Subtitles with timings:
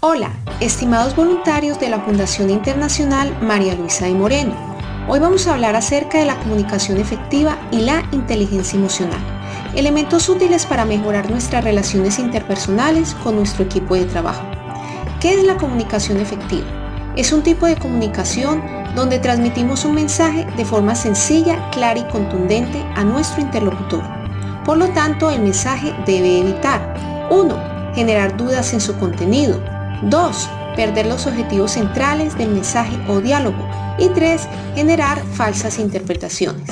[0.00, 0.30] Hola,
[0.60, 4.54] estimados voluntarios de la Fundación Internacional María Luisa de Moreno.
[5.08, 9.18] Hoy vamos a hablar acerca de la comunicación efectiva y la inteligencia emocional,
[9.74, 14.44] elementos útiles para mejorar nuestras relaciones interpersonales con nuestro equipo de trabajo.
[15.18, 16.68] ¿Qué es la comunicación efectiva?
[17.16, 18.62] Es un tipo de comunicación
[18.94, 24.04] donde transmitimos un mensaje de forma sencilla, clara y contundente a nuestro interlocutor.
[24.64, 27.94] Por lo tanto, el mensaje debe evitar 1.
[27.96, 29.60] Generar dudas en su contenido
[30.02, 30.50] 2.
[30.76, 33.68] Perder los objetivos centrales del mensaje o diálogo.
[33.98, 34.48] Y 3.
[34.74, 36.70] Generar falsas interpretaciones.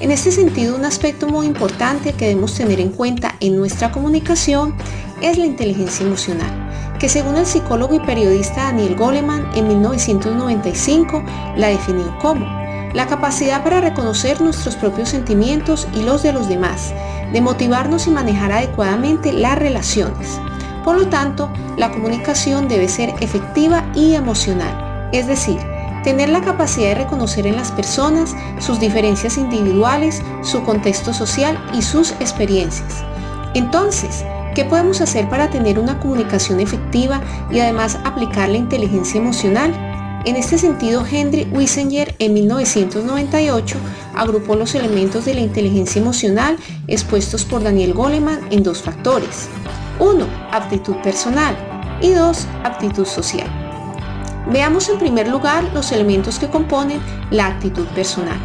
[0.00, 4.74] En este sentido, un aspecto muy importante que debemos tener en cuenta en nuestra comunicación
[5.22, 11.24] es la inteligencia emocional, que según el psicólogo y periodista Daniel Goleman en 1995
[11.56, 12.46] la definió como
[12.94, 16.94] la capacidad para reconocer nuestros propios sentimientos y los de los demás,
[17.32, 20.40] de motivarnos y manejar adecuadamente las relaciones,
[20.88, 25.58] por lo tanto, la comunicación debe ser efectiva y emocional, es decir,
[26.02, 31.82] tener la capacidad de reconocer en las personas sus diferencias individuales, su contexto social y
[31.82, 33.04] sus experiencias.
[33.52, 37.20] Entonces, ¿qué podemos hacer para tener una comunicación efectiva
[37.50, 39.74] y además aplicar la inteligencia emocional?
[40.24, 43.76] En este sentido, Henry Wissinger en 1998
[44.16, 49.50] agrupó los elementos de la inteligencia emocional expuestos por Daniel Goleman en dos factores.
[50.00, 50.26] 1.
[50.52, 51.56] Aptitud personal
[52.00, 52.46] y 2.
[52.64, 53.48] Aptitud social.
[54.50, 58.38] Veamos en primer lugar los elementos que componen la actitud personal.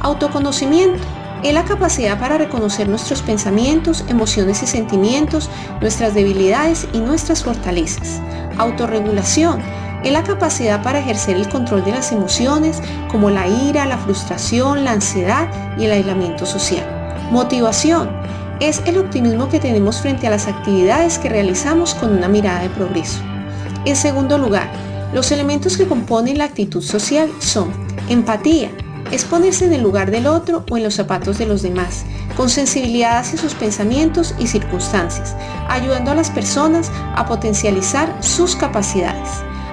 [0.00, 1.02] Autoconocimiento
[1.42, 5.48] es la capacidad para reconocer nuestros pensamientos, emociones y sentimientos,
[5.80, 8.20] nuestras debilidades y nuestras fortalezas.
[8.58, 9.60] Autorregulación
[10.04, 14.84] es la capacidad para ejercer el control de las emociones como la ira, la frustración,
[14.84, 16.86] la ansiedad y el aislamiento social.
[17.30, 18.19] Motivación
[18.60, 22.70] es el optimismo que tenemos frente a las actividades que realizamos con una mirada de
[22.70, 23.20] progreso.
[23.86, 24.70] En segundo lugar,
[25.14, 27.72] los elementos que componen la actitud social son
[28.08, 28.70] empatía,
[29.10, 32.04] es ponerse en el lugar del otro o en los zapatos de los demás,
[32.36, 35.34] con sensibilidad hacia sus pensamientos y circunstancias,
[35.68, 39.28] ayudando a las personas a potencializar sus capacidades.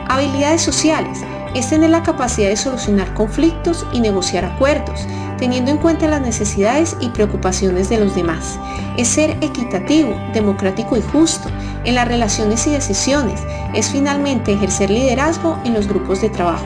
[0.07, 1.19] Habilidades sociales,
[1.53, 5.01] es tener la capacidad de solucionar conflictos y negociar acuerdos,
[5.37, 8.59] teniendo en cuenta las necesidades y preocupaciones de los demás.
[8.97, 11.49] Es ser equitativo, democrático y justo
[11.83, 13.41] en las relaciones y decisiones.
[13.73, 16.65] Es finalmente ejercer liderazgo en los grupos de trabajo.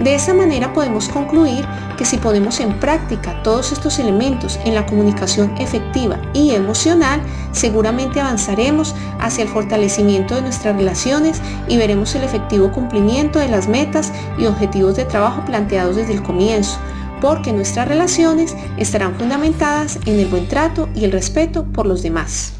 [0.00, 1.64] De esta manera podemos concluir
[1.96, 7.22] que si ponemos en práctica todos estos elementos en la comunicación efectiva y emocional,
[7.52, 13.68] seguramente avanzaremos hacia el fortalecimiento de nuestras relaciones y veremos el efectivo cumplimiento de las
[13.68, 16.76] metas y objetivos de trabajo planteados desde el comienzo,
[17.24, 22.52] porque nuestras relaciones estarán fundamentadas en el buen trato y el respeto por los demás.